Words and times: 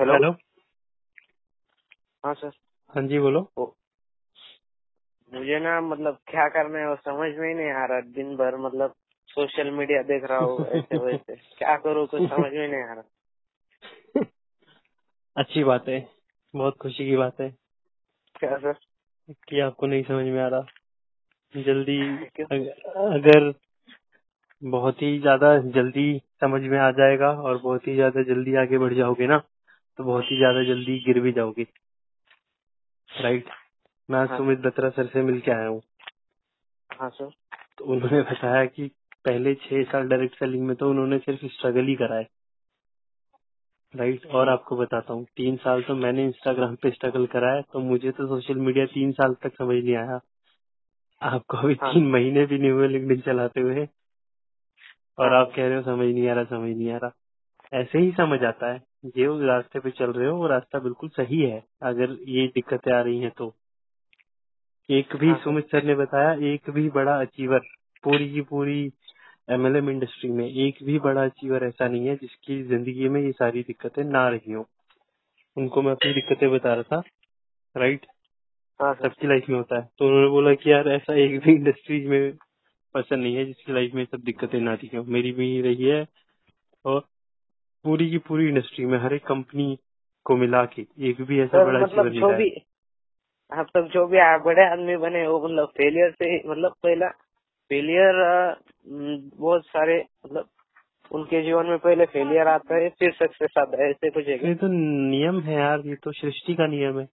Hello 0.00 0.14
hello 0.14 0.30
हाँ 2.24 2.34
sir 2.34 2.50
हाँ 2.90 3.02
जी 3.06 3.18
बोलो। 3.18 3.40
ओ, 3.58 3.64
मुझे 5.32 5.58
ना 5.60 5.80
मतलब 5.80 6.18
क्या 6.26 6.48
करना 6.48 6.78
है 6.78 6.88
वो 6.88 6.96
समझ 6.96 7.28
में 7.38 7.48
ही 7.48 7.54
नहीं 7.54 7.70
आ 7.70 7.84
रहा। 7.86 8.00
दिन 8.00 8.36
भर 8.36 8.56
मतलब 8.56 8.94
सोशल 9.28 9.70
मीडिया 9.70 10.02
देख 10.02 10.24
रहा 10.24 10.38
हूँ 10.38 10.66
ऐसे 10.66 10.98
वैसे। 10.98 11.36
क्या 11.58 11.76
करूँ 11.76 12.06
कुछ 12.06 12.22
समझ 12.22 12.52
में 12.52 12.68
नहीं 12.68 12.82
आ 12.82 12.94
रहा। 12.94 13.04
अच्छी 15.36 15.64
बात 15.64 15.88
है। 15.88 16.08
बहुत 16.54 16.76
खुशी 16.78 17.06
की 17.06 17.16
बात 17.16 17.40
है। 17.40 17.50
क्या 18.36 18.58
सर 18.58 18.72
कि 19.48 19.60
आपको 19.60 19.86
नहीं 19.86 20.02
समझ 20.02 20.26
में 20.26 20.42
आ 20.42 20.48
रहा। 20.48 21.62
जल्दी 21.62 22.00
अगर 22.96 23.52
बहुत 24.62 25.02
ही 25.02 25.18
ज़्यादा 25.20 25.58
जल्दी 25.58 26.18
समझ 26.40 26.62
में 26.62 26.78
आ 26.78 26.90
जाएगा 26.90 27.30
और 27.32 27.58
बहुत 27.58 27.88
ही 27.88 27.94
ज़्यादा 27.94 28.22
जल्दी 28.22 28.54
आगे 28.56 28.78
बढ़ 28.78 28.94
जाओगे 28.94 29.26
ना 29.26 29.42
तो 30.00 30.04
बहुत 30.04 30.24
ही 30.24 30.36
ज़्यादा 30.36 30.62
जल्दी 30.64 30.98
गिर 30.98 31.20
भी 31.20 31.32
जाओगे। 31.32 31.66
राइट 33.08 33.50
मैं 34.08 34.20
आज 34.20 34.28
हाँ। 34.28 34.38
सुमित 34.38 34.58
बत्रा 34.58 34.90
सर 34.90 35.06
से 35.06 35.22
मिल 35.22 35.40
के 35.40 35.50
आया 35.50 35.66
हूँ। 35.66 35.80
हाँ 36.90 37.10
सर। 37.10 37.30
तो 37.78 37.84
उन्होंने 37.84 38.22
बताया 38.22 38.64
कि 38.66 38.86
पहले 39.24 39.54
छह 39.54 39.82
साल 39.84 40.08
डायरेक्ट 40.08 40.34
सेलिंग 40.36 40.66
में 40.66 40.76
तो 40.76 40.90
उन्होंने 40.90 41.18
सिर्फ़ 41.18 41.46
स्ट्रगल 41.46 41.86
ही 41.86 41.94
कराए 41.94 42.22
है। 42.22 42.28
राइट 43.94 44.26
और 44.26 44.40
हम्म, 44.40 44.50
आपको 44.50 44.76
बताता 44.76 45.14
हूँ 45.14 45.24
तीन 45.36 45.56
साल 45.56 45.82
तो 45.82 45.94
मैंने 45.96 46.24
इंस्टाग्राम 46.24 46.76
पे 46.76 46.90
स्ट्रगल 46.90 47.26
करा 47.26 47.52
है 47.54 47.62
तो 47.62 47.80
मुझे 47.80 48.10
तो 48.10 48.26
सोशल 48.28 48.60
मीडिया 48.60 48.86
तीन 48.86 49.12
साल 49.12 49.34
तक 49.34 49.56
समझ 49.56 49.76
नहीं 49.84 49.96
आया। 49.96 50.20
आपको 51.22 51.58
अभी 51.58 51.74
हाँ। 51.82 51.94
तीन 51.94 52.08
महीने 52.10 52.46
भी 52.46 52.58
नहीं 52.58 52.70
हुए 52.70 52.88
लिंक्डइन 52.88 53.20
चलाते 53.20 53.60
हुए। 53.60 53.86
और 55.18 55.32
हाँ। 55.32 55.40
आप 55.40 55.52
कह 55.56 55.68
रहे 55.68 55.76
हो 55.76 55.82
समझ 55.82 56.06
नहीं 56.14 56.28
आ 56.28 56.34
रहा 56.34 56.44
समझ 56.46 56.76
नहीं 56.76 56.92
आ 56.92 56.96
रहा। 56.96 57.12
ऐसे 57.72 57.98
ही 57.98 58.12
समझ 58.12 58.44
आता 58.44 58.72
है। 58.72 58.80
ये 59.04 59.26
उस 59.26 59.42
रास्ते 59.42 59.80
पे 59.80 59.90
चल 59.90 60.12
रहे 60.12 60.28
हो 60.28 60.36
वो 60.36 60.46
रास्ता 60.46 60.78
बिल्कुल 60.78 61.08
सही 61.08 61.40
है। 61.40 61.62
अगर 61.82 62.16
ये 62.28 62.46
दिक्कतें 62.46 62.92
आ 62.92 63.00
रही 63.00 63.20
हैं 63.20 63.30
तो। 63.30 63.54
एक 64.88 65.16
भी 65.16 65.28
हाँ। 65.28 65.38
सुमित 65.44 65.66
सर 65.66 65.84
ने 65.84 65.94
बताया 65.94 66.32
एक 66.52 66.70
भी 66.70 66.88
बड़ा 66.90 67.20
अचीवर 67.20 67.60
पूरी 68.04 68.32
की 68.32 68.40
पूरी 68.40 68.80
एमएलएम 69.50 69.90
इंडस्ट्री 69.90 70.30
में 70.30 70.46
एक 70.46 70.78
भी 70.84 70.98
बड़ा 70.98 71.24
अचीवर 71.24 71.64
ऐसा 71.64 71.88
नहीं 71.88 72.06
है 72.06 72.16
जिसकी 72.16 72.62
ज़िंदगी 72.62 73.08
में 73.08 73.20
ये 73.20 73.32
सारी 73.32 73.62
दिक्कतें 73.62 74.02
ना 74.04 74.28
रही 74.28 74.52
हो। 74.52 74.66
उनको 75.56 75.82
मैं 75.82 75.92
अपनी 75.92 76.12
दिक्कतें 76.12 76.50
बता 76.50 76.74
रहा 76.74 76.82
था 76.82 77.02
राइट 77.76 78.06
हाँ 78.80 78.94
सबकी 78.94 79.28
लाइफ 79.28 79.48
में 79.48 79.56
होता 79.56 79.76
है। 79.76 79.88
तो 79.98 80.06
उन्होंने 80.06 80.28
बोला 80.28 80.54
कि 80.54 80.72
यार 80.72 80.88
ऐसा 80.88 81.14
एक 81.14 81.40
भी 81.40 81.52
इंडस्ट्री 81.52 82.00
में 82.08 82.32
पर्सन 82.94 83.18
नहीं 83.18 83.34
है 83.36 83.44
जिसकी 83.44 83.72
लाइफ 83.72 83.94
में 83.94 84.04
सब 84.04 84.20
दिक्कतें 84.24 84.60
ना 84.60 84.74
रही 84.74 84.96
हो। 84.96 85.04
मेरी 85.04 85.32
भी 85.32 85.60
रही 85.62 85.84
है। 85.84 86.06
और 86.84 87.00
पूरी 87.84 88.10
की 88.10 88.18
पूरी 88.18 88.48
इंडस्ट्री 88.48 88.86
में 88.86 88.98
हर 88.98 89.14
एक 89.14 89.26
कंपनी 89.26 89.78
को 90.24 90.36
मिला 90.36 90.64
के 90.64 90.82
एक 90.82 91.22
भी 91.22 91.40
ऐसा 91.40 91.58
सर 91.58 91.64
बड़ा 91.64 91.80
मतलब 91.80 92.06
अचीवर 92.06 92.30
जो 92.30 92.36
भी 92.36 92.50
अब 93.52 93.66
तक 93.66 93.90
जो 93.92 94.06
भी 94.06 94.18
बड़े 94.44 94.64
आदमी 94.70 94.96
बने 94.96 95.26
वो 95.26 95.44
मतलब 95.44 95.68
फेलियर 95.68 96.10
से 96.10 96.50
मतलब 96.50 96.74
पहला 96.82 97.08
फेलियर 97.70 98.14
बहुत 99.36 99.66
सारे 99.66 100.04
मतलब 100.26 100.48
उनके 101.12 101.42
जीवन 101.42 101.66
में 101.66 101.78
पहले 101.78 102.04
फेलियर 102.04 102.48
आता 102.48 102.74
है 102.74 102.88
फिर 102.88 103.12
सक्सेस 103.12 103.54
आता 103.58 103.82
है 103.82 103.90
ऐसे 103.90 104.10
कुछ 104.10 104.26
है 104.26 104.48
ये 104.48 104.54
तो 104.54 104.66
नियम 104.66 105.40
है 105.40 105.54
यार 105.54 105.82
ये 105.86 105.94
तो 105.94 106.12
सृष्टि 106.12 106.54
का 106.54 106.66
नियम 106.66 107.00
है। 107.00 107.08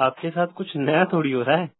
आपके 0.00 0.30
साथ 0.30 0.46
कुछ 0.46 0.76
नया 0.76 1.04
थोड़ी 1.04 1.32
हो 1.32 1.42
रहा 1.42 1.56
है 1.56 1.70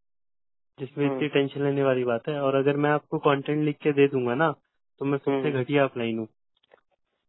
जिसमें 0.79 1.06
हम्म। 1.06 1.17
इतनी 1.17 1.29
टेंशन 1.29 1.64
लेने 1.64 1.83
वाली 1.83 2.05
बात 2.05 2.29
है। 2.29 2.41
और 2.41 2.55
अगर 2.55 2.77
मैं 2.77 2.91
आपको 2.91 3.19
कंटेंट 3.19 3.64
लिख 3.64 3.77
के 3.77 3.92
दे 3.92 4.08
दूँगा 4.08 4.34
ना 4.34 4.51
तो 5.01 5.05
मैं 5.05 5.19
सबसे 5.19 5.48
हम्म। 5.48 5.62
घटिया 5.62 5.84
अपलाइन 5.84 6.19
हूँ। 6.19 6.29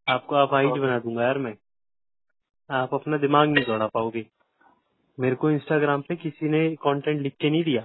आपको 0.07 0.35
आप 0.35 0.53
हाइट 0.53 0.71
बना 0.71 0.99
दूँगा 0.99 1.23
यार 1.23 1.37
मैं। 1.37 1.55
आप 2.69 2.93
अपना 2.93 3.17
दिमाग 3.17 3.49
नहीं 3.49 3.65
दौड़ा 3.65 3.87
पाओगे। 3.87 4.25
मेरे 5.19 5.35
को 5.35 5.51
इंस्टाग्राम 5.51 6.01
पे 6.01 6.15
किसी 6.15 6.49
ने 6.49 6.75
कंटेंट 6.75 7.21
लिख 7.21 7.35
के 7.41 7.49
नहीं 7.49 7.63
दिया। 7.63 7.81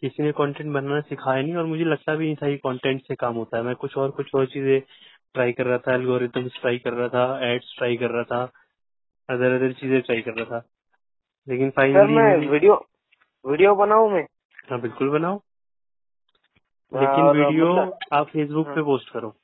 किसी 0.00 0.22
ने 0.22 0.32
कंटेंट 0.32 0.72
बनाना 0.72 1.00
सिखाया 1.00 1.42
नहीं 1.42 1.56
और 1.56 1.64
मुझे 1.64 1.84
लगता 1.84 2.14
भी 2.14 2.24
नहीं 2.24 2.36
था 2.36 2.48
कि 2.48 2.56
कंटेंट 2.56 3.02
से 3.02 3.14
काम 3.14 3.34
होता 3.34 3.56
है। 3.56 3.62
मैं 3.62 3.74
कुछ 3.74 3.96
और 3.96 4.10
कुछ 4.10 4.34
और 4.34 4.46
चीज़ें 4.46 4.80
ट्राई 5.34 5.52
कर 5.52 5.66
रहा 5.66 5.78
था 5.78 5.94
एल्गोरिथम्स 5.94 6.60
ट्राई 6.60 6.78
कर 6.78 6.92
रहा 6.92 7.08
था 7.08 7.52
एड्स 7.52 7.74
ट्राई 7.78 7.96
कर 7.96 8.10
रहा 8.10 8.22
था 8.22 8.42
अदर 9.28 9.52
अदर 9.52 9.72
चीज़ें 9.72 10.00
ट्राई 10.00 10.22
कर 10.22 10.34
रहा 10.34 10.44
था। 10.44 10.66
लेकिन 11.48 11.70
फाइनली 11.70 12.14
मैं 12.14 12.36
वीडियो 12.48 12.74
वीडियो 13.44 13.74
बनाऊँ 13.74 14.10
मैं? 14.10 14.26
हाँ 14.70 14.80
बिल्कुल 14.80 15.10
बनाओ। 15.10 15.40
लेकिन 16.92 17.30
वीडियो 17.30 17.72
मतलब 17.74 17.98
आप 18.12 18.28
फेसबुक 18.28 18.66
हाँ, 18.66 18.74
पे 18.74 18.82
पोस्ट 18.82 19.10
करो। 19.10 19.34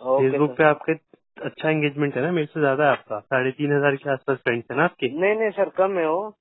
फेसबुक 0.00 0.56
पे 0.56 0.64
आपके 0.64 0.92
अच्छा 1.36 1.70
एंगेजमेंट 1.70 2.16
है 2.16 2.22
ना? 2.22 2.30
मेरे 2.32 2.46
से 2.46 2.60
ज़्यादा 2.60 2.84
है 2.84 2.90
आपका। 2.90 3.18
साढ़े 3.20 3.50
तीन 3.50 3.72
हज़ार 3.72 3.96
के 3.96 4.10
आसपास 4.10 4.38
फ्रेंड्स 4.38 4.70
है 4.70 4.76
ना 4.76 4.84
आपके? 4.84 5.08
नहीं 5.08 5.34
नहीं 5.34 5.50
सर 5.50 5.68
कम 5.68 5.98
है 5.98 6.08
वो। 6.08 6.34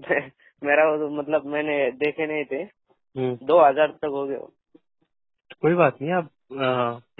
मेरा 0.64 0.90
वो 0.90 1.08
मतलब 1.08 1.46
मैंने 1.46 1.90
देखे 1.90 2.26
नहीं 2.26 2.44
थे। 2.44 2.62
हम्म, 2.62 3.38
दो 3.46 3.58
हज़ार 3.64 3.86
तक 3.88 4.04
हो 4.04 4.26
गए। 4.26 4.36
कोई 5.62 5.74
बात 5.74 6.02
नहीं 6.02 6.12
आप 6.12 6.30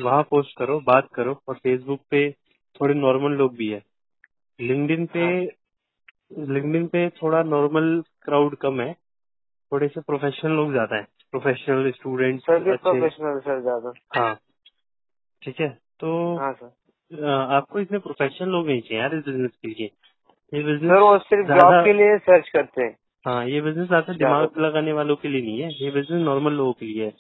वहाँ 0.03 0.23
पोस्ट 0.23 0.59
करो 0.59 0.81
बात 0.81 1.09
करो 1.15 1.41
और 1.49 1.55
फेसबुक 1.55 2.01
पे 2.11 2.31
थोड़े 2.81 2.95
नॉर्मल 2.95 3.33
लोग 3.33 3.57
भी 3.57 3.69
है। 3.69 3.83
लिंक्डइन 4.61 5.07
पे 5.07 5.21
हाँ। 5.21 6.47
लिंक्डइन 6.47 6.87
पे 6.87 7.09
थोड़ा 7.11 7.43
नॉर्मल 7.43 8.03
क्राउड 8.23 8.57
कम 8.57 8.81
है। 8.81 8.93
थोड़े 9.73 9.89
से 9.89 10.01
प्रोफेशनल 10.01 10.53
लोग 10.53 10.71
ज़्यादा 10.71 10.97
है। 10.97 11.07
प्रोफेशनल 11.31 11.93
अच्छे 11.93 12.77
प्रोफेशनल 12.77 13.39
सर 13.39 13.61
ज़्यादा। 13.61 13.93
हाँ। 14.17 14.35
ठीक 15.43 15.61
है? 15.61 15.69
तो 16.01 16.37
हाँ 16.39 16.53
सर। 16.53 17.25
आपको 17.55 17.81
इसमें 17.81 18.01
प्रोफेशनल 18.01 18.49
लोग 18.49 18.67
नहीं 18.67 18.81
चाहिए 18.81 19.01
यार 19.01 19.15
इस 19.15 19.25
बिज़नेस 19.25 19.51
के 19.63 19.69
लिए। 19.69 19.87
ये 20.53 20.63
बिज़नेस 20.63 20.91
सर 20.91 20.99
वो 20.99 21.19
सिर्फ़ 21.19 21.49
जॉब 21.49 21.85
के 21.85 21.93
लिए 21.93 22.19
सर्च 22.19 22.49
करते 22.49 22.83
हैं। 22.83 22.97
हाँ 23.27 23.47
ये 23.47 23.61
बिज़नेस 23.61 23.87
ज़्यादा 23.89 24.13
दिमाग 24.13 24.59
लगाने 24.59 24.93
वालों 24.93 25.17
के 25.17 25.29
लिए 25.29 25.43
नहीं 25.43 25.61
है। 25.61 25.69
ये 25.85 25.91
बिज़नेस 25.91 26.23
नॉर्मल 26.23 26.53
लोगों 26.53 26.73
के 26.73 26.87
लिए 26.87 27.05
है। 27.05 27.11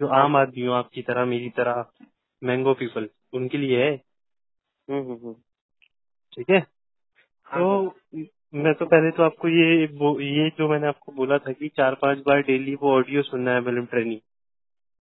जो 0.00 0.06
हाँ। 0.06 0.24
आम 0.24 0.36
आदमी 0.36 0.66
हो 0.66 0.72
आपकी 0.72 1.02
तरह 1.02 1.24
मेरी 1.24 1.48
तरह 1.50 1.84
मैंगो 2.42 2.74
पीपल 2.74 3.08
उनके 3.32 3.58
लिए 3.58 3.84
है। 3.84 3.92
हम्म 3.92 5.00
हम्म 5.00 5.12
हम्म। 5.12 5.34
ठीक 6.32 6.50
है? 6.50 6.58
हाँ 7.46 7.60
तो 7.60 7.94
मैं 8.54 8.74
तो 8.74 8.86
पहले 8.86 9.10
तो 9.10 9.22
आपको 9.22 9.48
ये 9.48 9.80
ये 10.24 10.48
जो 10.50 10.68
मैंने 10.68 10.86
आपको 10.86 11.12
बोला 11.12 11.38
था 11.38 11.52
कि 11.52 11.68
चार 11.68 11.94
पाँच 11.94 12.18
बार 12.18 12.40
डेली 12.42 12.74
वो 12.74 12.94
ऑडियो 12.96 13.22
सुनना 13.22 13.54
है 13.54 13.60
फ़िल्म 13.60 13.84
ट्रेनिंग 13.84 14.20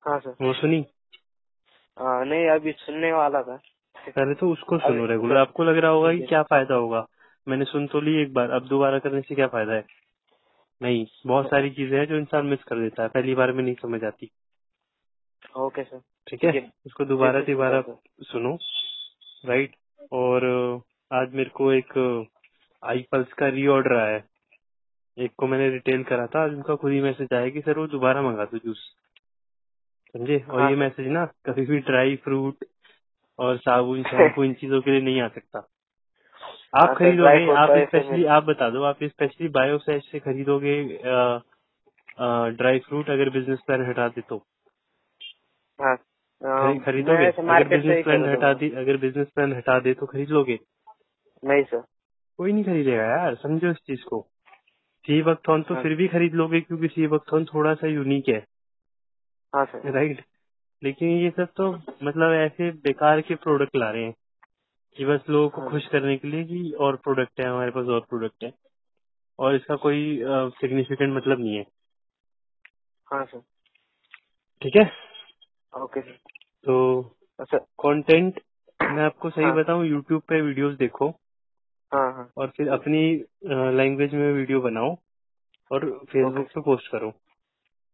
हाँ 0.06 0.20
सर। 0.20 0.36
वो 0.42 0.54
सुनी? 0.54 0.86
हाँ, 2.00 2.26
नहीं 2.26 2.48
अभी 2.48 2.72
सुनने 2.72 3.12
वाला 3.14 3.42
था। 3.42 3.60
पहले 4.16 4.34
तो 4.34 4.52
उसको 4.52 4.78
सुनो 4.78 5.06
रेगुलर 5.06 5.38
आपको 5.38 5.64
लग 5.64 5.78
रहा 5.78 5.92
होगा 5.92 6.14
कि 6.14 6.20
क्या 6.20 6.44
फ़ायदा 6.44 6.76
होगा? 6.76 7.06
मैंने 7.48 7.66
सुन 7.66 7.88
तो 7.88 8.02
ली 8.02 8.22
एक 8.22 8.34
बार। 8.34 8.52
अब 8.52 8.68
दोबारा 8.68 9.00
करने 9.00 9.22
से 9.22 9.36
क्या 9.36 9.48
फ़ायदा 9.48 9.74
है? 9.74 9.86
नहीं 10.82 11.06
बहुत 11.28 11.46
सारी 11.46 11.70
चीज़ें 11.70 11.98
हैं 12.00 12.06
जो 12.06 12.16
इंसान 12.16 12.46
मिस 12.46 12.64
कर 12.64 12.80
देता 12.80 13.04
है। 13.04 13.10
पहली 13.10 13.36
बार 13.36 13.52
में 13.52 13.64
नहीं 13.64 13.76
समझ 13.82 14.04
आती। 14.04 14.30
Okay 15.58 15.84
sir. 15.84 16.02
ठीक 16.28 16.44
है? 16.44 16.72
उसको 16.86 17.06
दोबारा 17.06 17.42
सर। 17.42 17.96
सुनो। 18.22 18.58
राइट 19.46 19.76
और 20.12 20.46
आज 21.14 21.34
मेरे 21.34 21.50
को 21.50 21.72
एक 21.74 22.28
आई 22.84 23.06
पल्स 23.12 23.34
का 23.34 23.48
रीऑर्डर 23.48 23.96
आया 23.96 24.16
है। 24.16 24.24
एक 25.18 25.32
को 25.38 25.48
मैंने 25.48 25.70
रिटेल 25.70 26.04
करा 26.04 26.28
था। 26.28 26.44
आज 26.44 26.54
उनका 26.54 26.76
खुद 26.76 26.92
ही 26.92 27.02
मैसेज 27.02 27.34
आया 27.34 27.50
कि 27.50 27.62
सर 27.62 27.80
वो 27.80 27.88
दोबारा 27.88 28.22
मंगा 28.22 28.46
दो 28.46 28.58
जूस 28.58 28.96
समझे? 30.16 30.40
और 30.40 30.62
हाँ। 30.62 30.70
ये 30.70 30.76
मैसेज 30.76 31.08
ना 31.08 31.26
कभी 31.46 31.66
भी 31.66 31.80
ड्राई 31.90 32.16
फ्रूट 32.24 32.66
और 33.40 33.58
साबुन 33.60 34.04
शैम्पू 34.12 34.44
इन 34.44 34.54
चीज़ों 34.54 34.82
के 34.82 34.92
लिए 34.92 35.02
नहीं 35.02 35.22
आ 35.22 35.28
सकता। 35.30 35.60
आप 36.76 36.88
हाँ 36.90 36.96
ड्राई 36.96 37.16
खरीदोगे 37.20 37.46
आप 37.58 37.70
तो 37.70 37.86
स्पेशली 37.86 38.26
आप 38.38 38.44
बता 38.44 38.70
दो 38.70 38.84
आप 38.84 39.04
स्पेशली 39.04 39.48
बायोसेज 39.50 40.04
से 40.12 40.20
खरीदोगे 40.20 40.76
ड्राई 42.58 42.80
फ्रूट 42.80 43.10
अगर 43.10 43.30
बिज़नेस 43.30 43.60
प्लान 43.68 43.86
हटा 43.90 44.08
दे 44.08 44.22
तो। 44.22 44.38
हाँ 45.80 45.96
खरीदोगे? 46.80 47.28
अगर 47.28 47.68
बिज़नेस 47.70 48.04
प्लान 48.04 48.26
हटा 48.26 48.54
दी 48.54 48.70
अगर 48.78 48.98
बिज़नेस 48.98 49.28
प्लान 49.36 49.54
हटा 49.54 49.80
दे 49.80 49.94
तो 49.94 50.06
खरीद 50.06 50.30
लोगे? 50.30 50.60
नहीं 51.44 51.64
सर 51.64 51.84
कोई 52.40 52.54
नहीं 52.54 52.64
खरीदेगा 52.64 53.04
यार 53.04 53.36
समझो 53.36 53.72
इस 53.72 53.78
चीज़ 53.88 54.04
को। 54.10 54.22
सी 55.06 55.22
बकथॉन 55.24 55.64
तो 55.64 55.76
फिर 55.76 55.96
भी 55.96 56.08
खरीद 56.08 56.34
लोगे 56.34 56.62
क्योंकि 56.62 56.88
सी 56.88 57.08
बकथॉन 57.08 57.46
थोड़ा 57.46 57.74
सा 57.76 57.88
यूनिक 57.88 58.30
है। 58.30 58.40
हाँ 59.54 59.66
सर। 59.66 59.92
राइट 59.92 60.24
लेकिन 60.82 61.10
ये 61.10 61.30
सब 61.30 61.48
तो 61.58 61.72
मतलब 62.04 62.34
ऐसे 62.34 62.72
बेकार 62.84 63.22
के 63.22 63.36
प्रोडक्ट 63.36 63.76
ला 63.76 63.90
रहे 63.92 64.04
हैं 64.04 64.14
कि 64.98 65.06
बस 65.06 65.24
लोगों 65.30 65.50
को 65.50 65.62
हाँ। 65.62 65.70
खुश 65.70 65.88
करने 65.88 66.18
के 66.18 66.28
लिए 66.28 66.44
कि 66.44 66.72
और 66.80 66.96
प्रोडक्ट 66.96 67.40
है 67.40 67.46
हमारे 67.48 67.72
पास 67.72 67.86
और 67.86 68.00
प्रोडक्ट 68.00 68.44
है। 68.44 68.52
और 69.40 69.56
इसका 69.56 69.76
कोई 69.76 70.20
सिग्निफिकेंट 70.62 71.16
मतलब 71.16 71.40
नहीं 71.40 71.56
है। 71.58 71.66
हाँ 73.08 73.24
सर। 73.26 73.40
ठीक 74.62 74.76
है? 74.76 74.92
Okay 75.74 76.02
sir. 76.02 76.18
तो 76.66 77.02
अच्छा 77.40 77.58
कंटेंट 77.58 78.42
मैं 78.80 79.04
आपको 79.04 79.30
सही 79.30 79.44
हाँ। 79.44 79.56
बताऊँ 79.56 79.86
यूट्यूब 79.86 80.22
पे 80.22 80.42
वीडियोस 80.42 80.76
देखो। 80.78 81.10
हाँ 81.92 82.12
हाँ। 82.14 82.30
और 82.38 82.48
फिर 82.48 82.70
अपनी 82.70 83.02
लैंग्वेज 83.78 84.14
में 84.14 84.32
वीडियो 84.34 84.62
बनाओ। 84.62 84.96
और 85.72 85.90
फेसबुक 86.12 86.48
पे 86.48 86.62
पोस्ट 86.62 86.92
करो। 86.92 87.12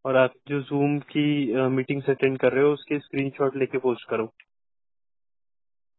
और 0.06 0.16
आप 0.16 0.34
जो 0.48 0.62
जूम 0.62 0.98
की 1.12 1.28
मीटिंग 1.70 2.02
अटेंड 2.10 2.38
कर 2.40 2.54
रहे 2.54 2.64
हो 2.64 2.72
उसके 2.74 3.00
स्क्रीनशॉट 3.00 3.56
लेके 3.56 3.78
पोस्ट 3.78 4.10
करो। 4.10 4.26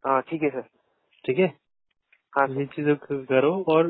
हाँ 0.05 0.21
ठीक 0.23 0.43
है 0.43 0.51
सर। 0.51 0.63
ठीक 1.25 1.39
है? 1.39 1.47
हाँ 2.33 2.47
ये 2.49 2.65
सर। 2.65 2.75
चीज़ें 2.75 3.25
करो 3.25 3.53
और 3.69 3.89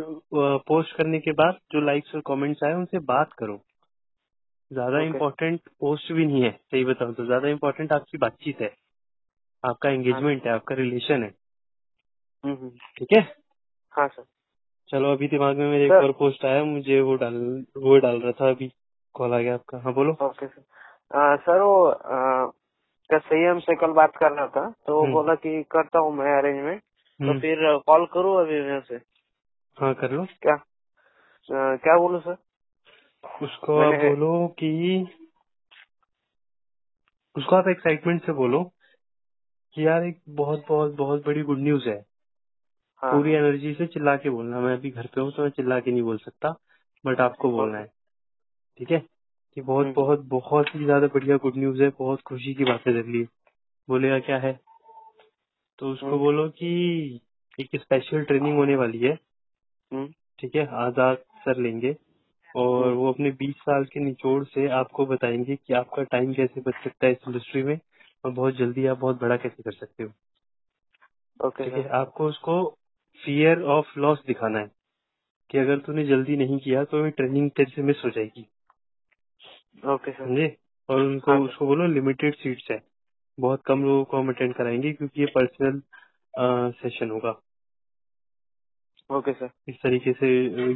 पोस्ट 0.69 0.97
करने 0.97 1.19
के 1.19 1.33
बाद 1.33 1.59
जो 1.73 1.81
लाइक्स 1.81 2.15
और 2.15 2.23
कमेंट्स 2.27 2.63
आए 2.65 2.75
उनसे 2.75 2.99
बात 3.07 3.33
करो। 3.33 3.61
ज़्यादा 4.71 5.01
इम्पोर्टेंट 5.01 5.61
पोस्ट 5.81 6.13
भी 6.13 6.25
नहीं 6.27 6.43
है 6.43 6.51
सही 6.51 6.85
बताऊँ 6.85 7.15
तो। 7.15 7.25
ज़्यादा 7.27 7.49
इम्पोर्टेंट 7.49 7.93
आपकी 7.93 8.19
बातचीत 8.19 8.61
है। 8.61 8.75
आपका 9.65 9.91
एंगेजमेंट 9.91 10.43
हाँ. 10.43 10.51
है 10.51 10.55
आपका 10.55 10.75
रिलेशन 10.75 11.23
है। 11.23 11.29
हम्म, 12.45 12.55
हम्म, 12.55 12.71
ठीक 12.99 13.13
है? 13.13 13.21
हाँ 13.93 14.09
सर। 14.09 14.25
चलो 14.91 15.13
अभी 15.13 15.29
दिमाग 15.29 15.57
में 15.57 15.71
मेरे 15.71 15.85
एक 15.85 15.93
और 15.93 16.13
पोस्ट 16.13 16.45
आया 16.45 16.65
मुझे 16.65 17.01
वो 17.01 17.15
डाल 17.17 17.35
वो 17.77 17.99
डाल 17.99 18.21
रहा 18.21 18.33
था 18.33 18.51
अभी। 18.51 18.71
कॉल 19.17 19.35
आ 19.35 19.39
गया 19.39 19.55
आपका। 19.55 19.79
हाँ 19.79 19.95
बोलो। 19.95 20.13
ओके 20.23 20.47
सर 20.47 21.37
सर 21.37 21.61
वो 21.63 22.53
सही 23.13 23.45
हमसे 23.45 23.75
कल 23.77 23.93
बात 23.93 24.17
कर 24.17 24.33
रहा 24.33 24.47
था? 24.49 24.71
तो 24.87 24.95
वो 24.95 25.07
हम्म। 25.07 25.13
बोला 25.13 25.35
कि 25.35 25.63
करता 25.73 25.99
हूँ 25.99 26.13
मैं 26.17 26.39
अरेंजमेंट 26.39 26.83
तो 26.83 27.25
हम्म, 27.25 27.39
फिर 27.41 27.59
कॉल 27.87 28.07
करूँ 28.07 28.41
अभी 28.41 28.61
मैं 28.63 28.79
उसे 28.79 28.97
हाँ 29.79 29.95
कर 29.95 30.13
लो। 30.13 30.25
क्या? 30.43 30.55
आ, 31.31 31.77
क्या 31.77 31.99
बोलो 31.99 32.21
सर 32.21 32.37
उसको 33.43 33.79
आप 33.81 33.95
बोलो 34.03 34.49
कि 34.59 34.71
उसको 37.37 37.57
आप 37.57 37.69
एक्साइटमेंट 37.69 38.23
से 38.27 38.33
बोलो 38.33 38.63
कि 39.75 39.87
यार 39.87 40.05
एक 40.05 40.21
बहुत 40.29 40.65
बहुत 40.69 40.95
बहुत 40.95 41.27
बड़ी 41.27 41.43
गुड 41.43 41.59
न्यूज़ 41.59 41.89
है। 41.89 42.01
हाँ। 43.03 43.13
पूरी 43.13 43.33
एनर्जी 43.33 43.75
से 43.75 43.87
चिल्ला 43.87 44.17
के 44.17 44.31
बोलना। 44.31 44.61
मैं 44.61 44.75
अभी 44.75 44.91
घर 44.91 45.07
पे 45.07 45.21
हूँ 45.21 45.33
तो 45.33 45.43
मैं 45.43 45.51
चिल्ला 45.51 45.81
के 45.81 45.93
नहीं 45.93 46.03
बोल 46.03 46.19
सकता 46.19 46.51
बट 47.07 47.21
आपको 47.21 47.51
बोलना 47.51 47.79
है। 47.79 47.93
ठीक 48.81 48.91
है? 48.91 48.99
कि 49.57 49.61
बहुत 49.63 49.87
हम्म, 49.87 49.95
बहुत 49.97 50.21
बहुत 50.29 50.75
ही 50.75 50.85
ज़्यादा 50.85 51.07
बढ़िया 51.07 51.37
गुड 51.37 51.57
न्यूज़ 51.57 51.83
है 51.83 51.89
बहुत 51.99 52.23
खुशी 52.23 52.55
की 52.55 52.65
बात 52.65 52.87
है 52.89 52.93
तेरे 52.95 53.13
लिए 53.13 53.27
बोलेगा 53.89 54.19
क्या 54.21 54.39
है? 54.39 54.53
तो 55.79 55.93
उसको 55.93 56.07
हम्म, 56.07 56.19
बोलो 56.19 56.49
कि 56.51 57.21
एक 57.59 57.77
स्पेशल 57.77 58.25
ट्रेनिंग 58.25 58.57
होने 58.59 58.77
वाली 58.77 58.99
है। 58.99 59.15
हम्म, 59.93 60.07
ठीक 60.39 60.57
है? 60.57 60.67
आज़ाद 60.79 61.19
सर 61.45 61.63
लेंगे। 61.63 61.97
और 62.49 62.93
वो 62.93 63.13
अपने 63.13 63.31
20 63.33 63.55
साल 63.61 63.85
के 63.85 64.01
निचोड़ 64.01 64.45
से 64.45 64.69
आपको 64.71 65.07
बताएँगे 65.07 65.57
कि 65.57 65.75
आपका 65.75 66.03
टाइम 66.03 66.33
कैसे 66.35 66.61
बच 66.61 66.75
सकता 66.85 67.07
है 67.07 67.13
इस 67.13 67.29
इंडस्ट्री 67.29 67.63
में 67.63 67.79
और 68.25 68.33
बहुत 68.33 68.55
जल्दी 68.55 68.87
आप 68.87 68.99
बहुत 68.99 69.21
बड़ा 69.21 69.37
कैसे 69.37 69.63
कर 69.63 69.73
सकते 69.73 70.05
हो। 70.05 70.11
ओके 71.41 71.65
ठीक 71.65 71.75
है? 71.75 71.89
आपको 71.91 72.29
उसको 72.29 72.59
फियर 73.21 73.63
ऑफ़ 73.75 73.99
लॉस 73.99 74.23
दिखाना 74.27 74.59
है 74.59 74.71
कि 75.51 75.59
अगर 75.59 75.79
तूने 75.79 76.07
जल्दी 76.07 76.37
नहीं 76.37 76.59
किया 76.59 76.85
तो 76.85 77.05
ये 77.05 77.11
ट्रेनिंग 77.13 77.51
तेरे 77.51 77.71
से 77.77 77.83
मिस 77.83 78.03
हो 78.05 78.11
जाएगी। 78.11 78.47
Okay 79.95 80.13
sir. 80.13 80.27
समझे? 80.27 80.57
और 80.89 81.01
उनको 81.01 81.31
हाँ 81.33 81.39
सर 81.39 81.45
उसको 81.45 81.67
बोलो 81.67 81.87
लिमिटेड 81.87 82.35
सीट्स 82.35 82.71
है। 82.71 82.83
बहुत 83.41 83.63
कम 83.67 83.83
लोगों 83.85 84.05
को 84.05 84.17
हम 84.17 84.29
अटेंड 84.29 84.55
कराएँगे 84.55 84.93
क्योंकि 84.93 85.21
ये 85.21 85.27
पर्सनल 85.27 85.83
सेशन 86.73 87.11
होगा। 87.11 87.41
Okay 89.11 89.33
sir. 89.33 89.51
इस 89.69 89.77
तरीके 89.77 90.13
से 90.13 90.29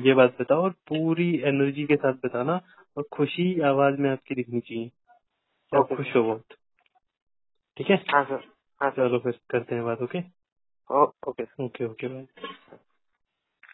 ये 0.09 0.15
बात 0.15 0.37
बताओ 0.41 0.63
और 0.63 0.71
पूरी 0.71 1.39
एनर्जी 1.39 1.85
के 1.85 1.97
साथ 1.97 2.13
बताना 2.13 2.61
और 2.97 3.03
खुशी 3.13 3.61
आवाज़ 3.61 3.95
में 3.95 4.11
आपकी 4.11 4.35
दिखनी 4.35 4.61
चाहिए। 4.61 4.91
आप 5.75 5.81
ओके 5.81 5.97
खुश 5.97 6.17
हो 6.17 6.23
बहुत। 6.23 6.45
ठीक 7.77 7.91
है? 7.91 7.97
हाँ 7.97 8.25
सर। 8.25 8.45
हाँ 8.81 8.91
सर। 8.91 9.09
चलो 9.09 9.19
फिर 9.19 9.41
करते 9.51 9.75
हैं 9.75 9.85
बात 9.85 10.03
ओके? 10.03 10.21
ओ- 10.91 11.13
okay 11.29 11.45
sir. 11.45 11.65
Okay 11.65 11.85
okay 11.85 12.09
bye. 12.09 12.27